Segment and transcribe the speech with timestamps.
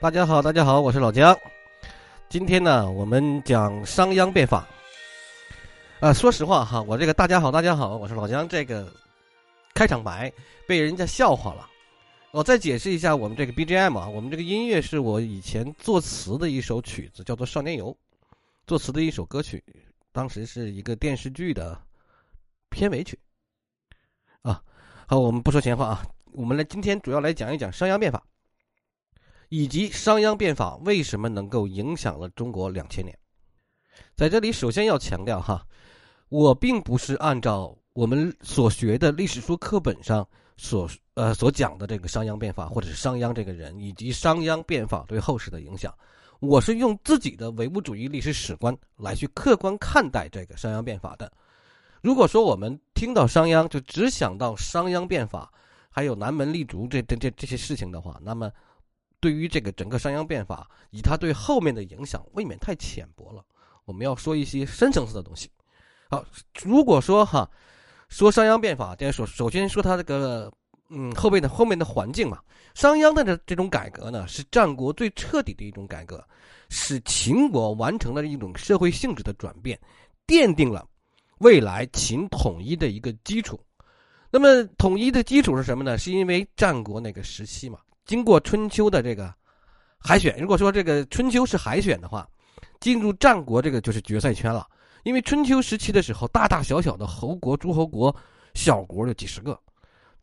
[0.00, 1.38] 大家好，大家好，我是老姜。
[2.30, 4.66] 今天呢，我们讲商鞅变法。
[6.00, 8.48] 啊，说实话哈，我这个大家好，大家好，我是老姜。
[8.48, 8.90] 这个
[9.74, 10.32] 开场白
[10.66, 11.68] 被人家笑话了。
[12.30, 17.92] 我再解释一下，我们这个 BGM 啊，我们这个音乐是我以前作词的一首曲子，叫做《少年游》，
[18.66, 19.62] 作词的一首歌曲，
[20.12, 21.78] 当时是一个电视剧的
[22.70, 23.18] 片尾曲。
[24.40, 24.62] 啊，
[25.06, 28.22] 好，我们不说闲话啊，我们来今天主要来讲一讲商鞅变法。
[29.50, 33.16] 以及商鞅变法为什么能够影响了中国两千年？
[34.14, 35.66] 在这里，首先要强调哈，
[36.28, 45.92] 我并不是按照我们所学的历史书课本上所呃所讲的这个商鞅变法，或者是商鞅这个人以及商鞅变法对后世的影响，
[46.38, 51.30] 我是用自己的唯物主义历史史观来去客观看待这个商鞅变法的。
[52.02, 55.52] 如果说我们听到商鞅就只想到商鞅变法，
[55.90, 58.48] 还有南门立足这这这这些事情的话，那么。
[59.20, 63.44] 对于这个整个商鞅变法，以他对后面的影响，未免太浅薄了。
[63.84, 65.50] 我们要说一些深层次的东西。
[66.08, 66.24] 好，
[66.62, 67.48] 如果说哈，
[68.08, 70.50] 说商鞅变法，先首首先说他这个
[70.88, 72.40] 嗯后面的后面的环境嘛。
[72.74, 76.24] 商鞅的这这种改革呢，是战国最彻底的一种改革，
[76.68, 79.78] 使秦国完成了一种社会性质的转变，
[80.26, 80.86] 奠定了
[81.38, 83.60] 未来秦统一的一个基础。
[84.30, 85.98] 那么统一的基础是什么呢？
[85.98, 87.80] 是因为战国那个时期嘛。
[88.04, 89.32] 经过春秋的这个
[89.98, 92.28] 海选，如果说这个春秋是海选的话，
[92.80, 94.66] 进入战国这个就是决赛圈了。
[95.02, 98.14] 因为春秋时期的时候，大大小小的侯国、诸侯国、
[98.54, 99.54] 小国有几十个；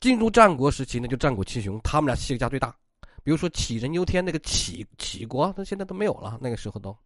[0.00, 2.74] 进入战国时期呢，就战国七雄，他们俩七个家最大。
[3.24, 6.96] 比如说杞人忧天那个杞杞国，他现在都没有了，那个时候都。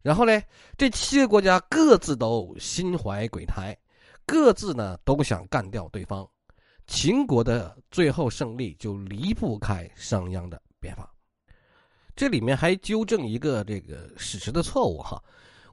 [0.00, 0.40] 然后呢，
[0.78, 3.76] 这七个国家各自都心怀鬼胎，
[4.24, 6.26] 各自呢都想干掉对方。
[6.90, 11.08] 秦国的最后胜利就离不开商鞅的变法，
[12.16, 15.22] 这里面还纠正一个这个史实的错误哈。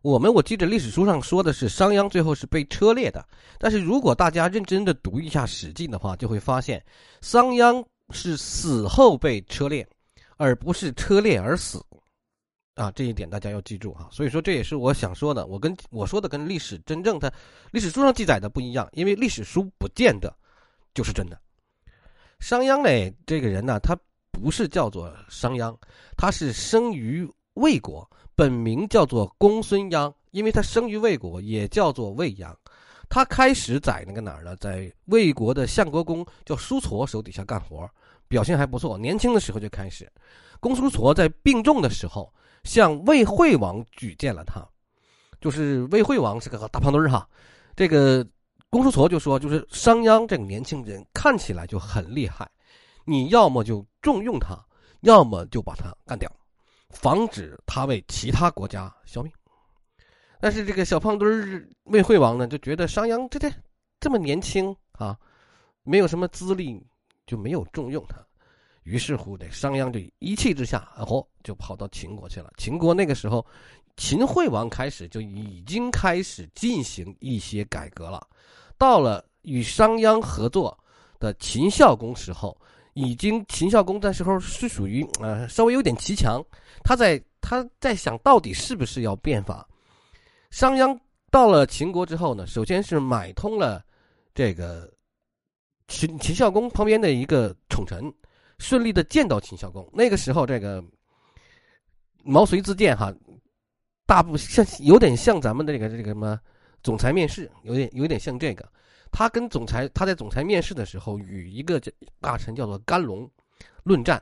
[0.04, 3.28] 我们我记得历史书上说的是商鞅最后是被车裂的，
[3.58, 6.82] 但是如果大家认真的读一下《史记》的话，就会发现
[7.20, 9.86] 商鞅是死后被车裂，
[10.38, 11.84] 而不是车裂而死
[12.76, 12.92] 啊。
[12.92, 14.08] 这一点大家要记住哈。
[14.12, 17.34] 所以说这也是我想说的，我跟我说的跟历史真正的
[17.72, 20.32] 历史书上记载的不一样，因为历史书不见得。
[20.98, 21.40] 就是真的，
[22.40, 23.96] 商鞅呢，这个人呢，他
[24.32, 25.78] 不是叫做商鞅，
[26.18, 32.52] 他是生于魏国，本名叫做公孙鞅，因为他生于魏国，也叫做魏鞅。
[33.10, 34.56] 他开始在那个哪儿呢？
[34.56, 37.88] 在魏国的相国公叫叔痤手底下干活，
[38.28, 38.98] 表现还不错。
[38.98, 40.12] 年轻的时候就开始，
[40.60, 44.68] 公叔痤在病重的时候，向魏惠王举荐了他，
[45.40, 47.30] 就是魏惠王是个大胖墩儿哈，
[47.76, 48.28] 这个。
[48.70, 52.50] 公叔痤就说：“就是商鞅这个年轻人看起来就很厉害，
[53.06, 54.58] 你要么就重用他，
[55.02, 56.30] 要么就把他干掉，
[56.90, 59.32] 防止他为其他国家效命。”
[60.40, 63.52] 但是这个小胖墩儿魏惠王呢，就觉得商鞅这这
[64.00, 65.18] 这么年轻啊，
[65.84, 66.80] 没有什么资历，
[67.26, 68.24] 就没有重用他。
[68.84, 72.54] 于是乎，这商鞅就一气之下，嚯，就跑到秦国去了。
[72.58, 73.46] 秦国那个时候，
[73.98, 78.26] 秦惠王开始就已经开始进行一些改革了。
[78.78, 80.78] 到了与商鞅合作
[81.20, 82.56] 的秦孝公时候，
[82.94, 86.44] 已经秦孝公那时候是属于呃稍微有点骑墙，
[86.84, 89.68] 他在他在想到底是不是要变法。
[90.52, 90.98] 商鞅
[91.32, 93.84] 到了秦国之后呢，首先是买通了
[94.36, 94.90] 这个
[95.88, 98.14] 秦秦孝公旁边的一个宠臣，
[98.60, 99.90] 顺利的见到秦孝公。
[99.92, 100.84] 那个时候这个
[102.24, 103.14] 毛遂自荐哈，
[104.08, 106.40] 大部像有点像咱们的这个这个什么。
[106.84, 108.66] 总裁面试有点有点像这个，
[109.12, 111.82] 他跟总裁他在总裁面试的时候与一个
[112.22, 113.30] 大臣叫做甘龙
[113.84, 114.22] 论战，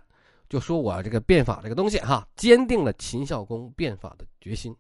[0.50, 4.76] 就说我这个变法这个东西哈，坚定了秦孝公变法的决心。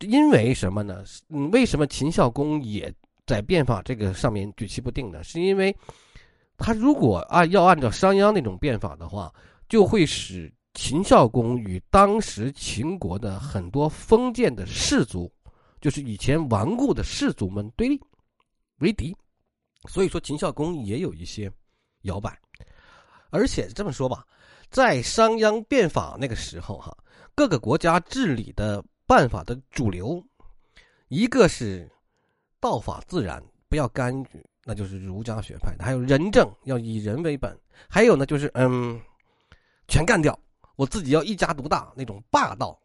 [0.00, 1.04] 因为什么呢？
[1.28, 2.92] 嗯，为什么秦孝公也
[3.26, 5.22] 在变法这个上面举棋不定呢？
[5.22, 5.76] 是因为
[6.56, 9.32] 他如果按要按照商鞅那种变法的话，
[9.68, 15.28] 就会使秦孝公与当时秦国的很多封建的士族。
[15.78, 18.00] 就是以前顽固的士族们对立
[18.78, 19.14] 为敌，
[19.88, 21.52] 所以说秦孝公也有一些
[22.02, 22.36] 摇摆，
[23.30, 24.24] 而且这么说吧，
[24.70, 26.96] 在商鞅变法那个时候哈，
[27.36, 30.20] 各个国家治理的办法的主流，
[31.08, 31.88] 一个是
[32.58, 37.54] 道法自然，不要干预，那就是儒家学派的；还有仁政，要以人为本；
[37.86, 38.98] 还有呢，就是嗯，
[39.86, 40.36] 全干掉，
[40.76, 42.78] 我自己要一家独大那种霸道。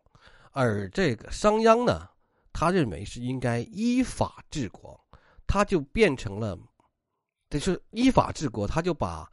[0.51, 2.09] 而这个商鞅呢？
[2.53, 4.99] 他认为是应该依法治国，
[5.47, 6.57] 他就变成了，
[7.49, 9.31] 这是依法治国，他就把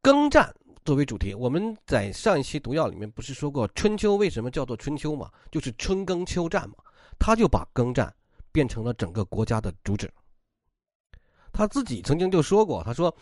[0.00, 1.34] 耕战作为主题。
[1.34, 5.30] 我们在上一期毒药里面不是说过春秋为什么叫做春秋嘛？
[5.50, 6.76] 就是春耕秋战嘛。
[7.18, 8.10] 他就把耕战
[8.50, 10.10] 变成了整个国家的主旨。
[11.52, 13.14] 他自己曾经就说过：“他说，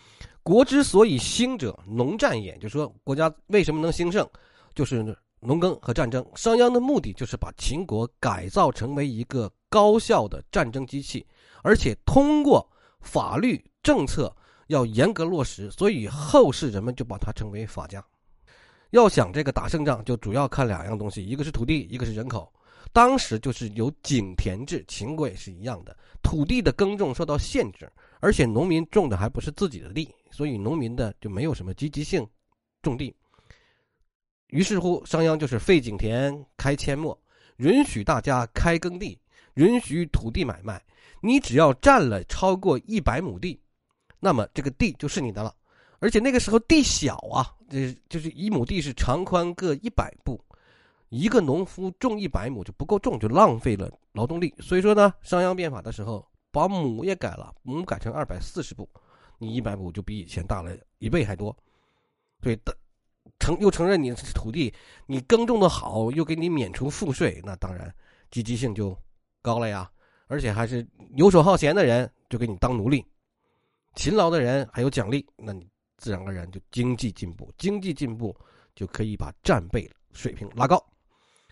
[0.43, 2.57] 国之所以兴者，农战也。
[2.59, 4.29] 就说国家为什么能兴盛，
[4.77, 5.05] 就是
[5.41, 6.25] 农耕和战争。
[6.37, 11.27] 商鞅的目的就是把秦国改造成为一个高效的战争机器，
[11.65, 12.65] 而且通过
[13.01, 14.33] 法律政策
[14.69, 18.05] 要严格落实，所以后世人们就把它称为法家。
[18.91, 22.53] 要想这个打胜仗，就主要看两样东西，一个是土地，一个是人口。”
[22.93, 32.27] 当时就是有井田制，秦国也是一样的，土地的耕种受到限制，而且农民种的还不是自己的地，所以农民的就没有什么积极性
[32.81, 33.15] 种地。
[34.49, 37.19] 于是乎，商鞅就是废井田，开阡陌，
[37.57, 39.19] 允许大家开耕地，
[39.55, 40.83] 允许土地买卖。
[41.21, 43.61] 你只要占了超过一百亩地，
[44.21, 45.55] 那么这个地就是你的了。
[45.99, 50.41] 而且那个时候地小啊，这就是一亩地是长宽各一百步。
[51.09, 54.55] 一个农夫种一百亩就不够种，就浪费了劳动力。
[54.59, 58.89] 所以说呢，商鞅变法的时候，把亩也改了，亩改成二百四十步，
[59.39, 61.57] 你一百亩就比以前大了一倍还多。
[62.41, 62.77] 对的，
[63.39, 64.73] 承又承认你土地，
[65.07, 67.93] 你耕种的好，又给你免除赋税，那当然
[68.31, 68.97] 积极性就
[69.43, 69.91] 高了呀。
[70.29, 73.05] 而且还是游手好闲的人就给你当奴隶，
[73.95, 75.69] 勤劳的人还有奖励，那你
[75.99, 78.37] 自然而然就经济进步，经济进步
[78.75, 80.85] 就可以把战备水平拉高。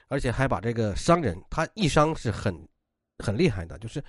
[0.08, 2.54] 而且还把这个商人，他一商是很，
[3.18, 4.04] 很厉害的，就是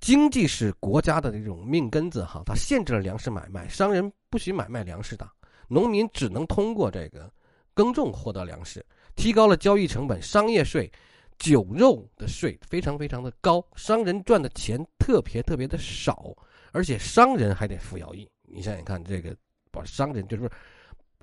[0.00, 5.28] 经济是国家的这种命根子哈，他限制了粮食买卖，商人不许买卖粮食的，
[5.68, 7.30] 农民只能通过这个
[7.74, 8.84] 耕种获得粮食，
[9.16, 10.90] 提高了交易成本，商业税、
[11.38, 16.34] 酒肉的税非常非常的高，商人赚的钱特别特别的少，
[16.72, 19.34] 而且商人还得服徭役，你想想看，这个
[19.70, 20.50] 把商人就是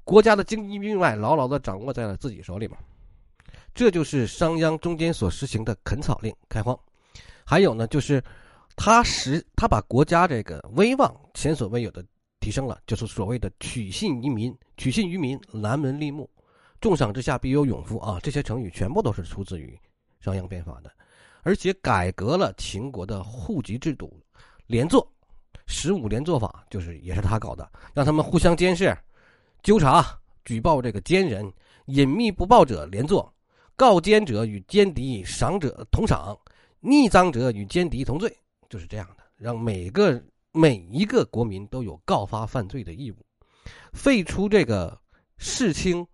[0.04, 2.78] 国家的经济命脉牢牢的掌握在了自己手里嘛。
[3.74, 6.78] 这就是商鞅中间所实行的垦草令开荒，
[7.46, 8.22] 还有呢，就是
[8.76, 12.04] 他实他把国家这个威望前所未有的
[12.42, 16.30] 提升了，就是所谓的取信于民，取信于民，南门立木，
[16.82, 18.20] 重赏之下必有勇夫啊！
[18.22, 19.80] 这些成语全部都是出自于
[20.20, 20.92] 商鞅变法的，
[21.44, 24.12] 而且改革了秦国的户籍制度，
[24.66, 25.08] 连坐，
[25.68, 28.98] 十五连坐法就是也是他搞的，让他们互相监视、
[29.64, 30.04] 纠察、
[30.44, 31.50] 举报这个奸人，
[31.86, 33.32] 隐秘不报者连坐。
[33.78, 36.38] 告奸者与奸敌赏者同赏，
[36.80, 38.32] 逆赃者与奸敌同罪，
[38.70, 40.22] 就是这样的，让每个
[40.52, 43.16] 每一个国民都有告发犯罪的义务。
[43.94, 45.00] 废除这个
[45.38, 46.06] 世卿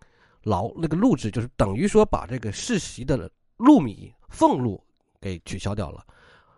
[0.43, 4.83] 劳那个禄制，就是等于说把这个世袭的禄米俸禄
[5.19, 6.05] 给取消掉了。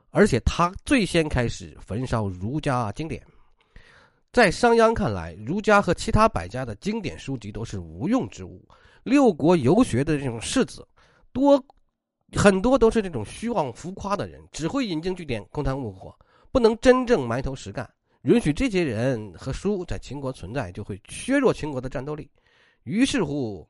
[0.10, 3.26] 而且他最先开始焚烧儒家经典，
[4.34, 8.68] 在商鞅看来，儒家和其他百家的经典书籍都是无用之物。
[9.04, 10.88] 六国游学的这种士子。
[11.32, 11.64] 多
[12.34, 16.18] 很多都是这种虚妄浮夸的人，只会引经据典、空谈误国，
[16.52, 17.90] 不能真正埋头实干。
[18.24, 22.30] 允许这些人和书在秦国存在，就会削弱秦国的战斗力。
[22.84, 23.68] 于是乎，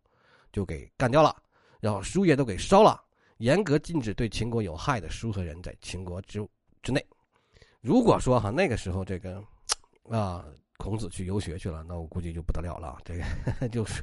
[0.51, 1.35] 就给干掉了，
[1.79, 2.99] 然后书也都给烧了，
[3.37, 6.47] 严格禁止对秦国有害的书和人在秦国之
[6.81, 7.05] 之内。
[7.81, 9.43] 如果说哈那个时候这个
[10.09, 10.45] 啊
[10.77, 14.01] 孔子去游学去了，那我估计就不得了了，这个 就是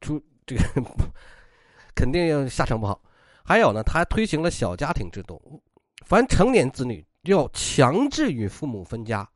[0.00, 0.62] 出这个。
[1.94, 3.00] 肯定要下场不好。
[3.42, 5.62] 还有呢，他推行了小家庭制度，
[6.04, 9.28] 凡成年子女要强制与父母分家，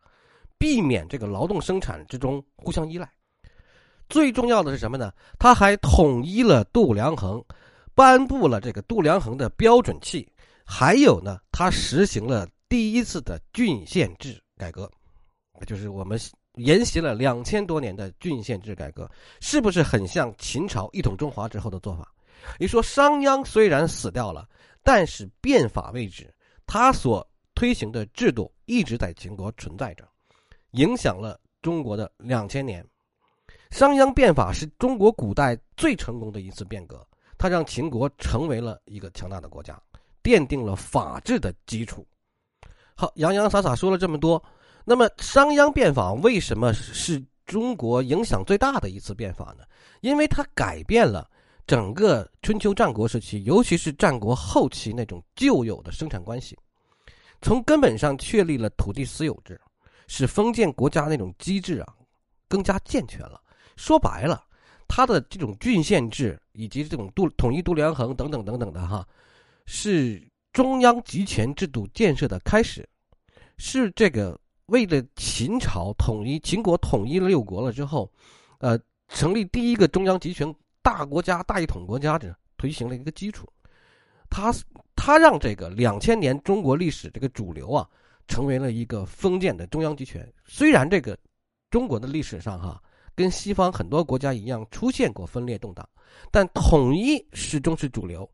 [0.59, 3.11] 避免这个劳动生产之中互相依赖。
[4.09, 5.13] 最重要的是什么呢？
[5.39, 7.45] 他还统一了度量衡，
[7.95, 10.29] 颁布了这个度量衡的标准器。
[10.65, 14.91] 还有呢，他实行了第一次的郡县制改革，
[15.67, 16.19] 就是我们
[16.55, 22.13] 沿袭了两千多年的郡县制改革，是不是很像秦朝一统中华之后的做法？
[22.59, 24.49] 你说商鞅虽然死掉了，
[24.83, 26.33] 但是变法未止，
[26.67, 27.29] 他所
[27.61, 30.09] 推行的制度一直在秦国存在着，
[30.71, 32.83] 影响了中国的两千年。
[33.71, 39.79] 商鞅变法是中国古代最成功的一次变革，它让秦国成为了一个强大的国家，
[40.23, 42.07] 奠定了法治的基础。
[42.95, 44.43] 好，洋洋洒洒说了这么多，
[44.83, 49.65] 那么商鞅变法为什么是中国影响最大的一次变法呢？
[50.01, 51.29] 因为它改变了。
[51.67, 56.59] 整个春秋战国时期，尤其是战国后期那种旧有的生产关系，
[57.41, 59.61] 从根本上确立了土地私有制，
[60.07, 61.95] 使封建国家那种机制啊
[62.49, 63.41] 更加健全了。
[63.77, 64.45] 说白了，
[64.87, 69.07] 它的这种郡县制以及这种度统一度量衡等等等等的哈，
[69.67, 72.89] 是中央集权制度建设的开始，
[73.57, 78.11] 是这个为了秦朝统一秦国统一六国了之后，
[78.59, 78.79] 呃。
[79.13, 83.45] 成立第一个中央集权大国家、大一统国家的推行了一个基础。
[84.29, 84.55] 他
[85.03, 87.89] 他让这个两千年中国历史这个主流啊，
[88.29, 90.31] 成为了一个封建的中央集权。
[90.45, 91.17] 虽然这个
[91.71, 92.79] 中国的历史上哈，
[93.15, 95.89] 跟西方很多国家一样出现过分裂动荡，
[96.31, 98.31] 但统一始终是主流。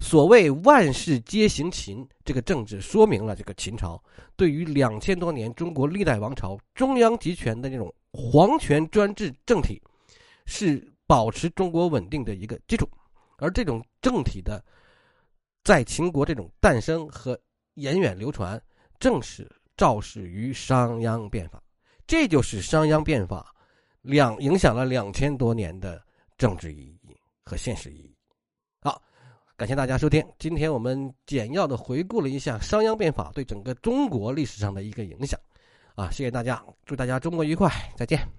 [0.00, 4.02] 所谓万事皆行秦，这个政治说明了这个秦朝
[4.34, 9.80] 对于两千多年中国历代王朝中央集权的那种皇权专制政体，
[10.46, 12.88] 是保持中国稳定的一个基础。
[13.36, 14.60] 而这种政体的
[15.68, 17.38] 在秦国这种诞生和
[17.74, 18.58] 源远流传，
[18.98, 19.46] 正是
[19.76, 21.62] 肇始于商鞅变法。
[22.06, 23.54] 这就是商鞅变法
[24.00, 26.02] 两影响了两千多年的
[26.38, 28.16] 政治意义和现实意义。
[28.80, 28.98] 好
[29.58, 35.38] 感谢大家收听，今天我们简要的回顾了一下商鞅变法对整个中国历史上的一个影响，
[35.96, 38.37] 啊，谢谢大家，祝大家周末愉快，再见。